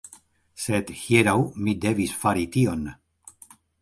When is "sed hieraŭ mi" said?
0.61-1.75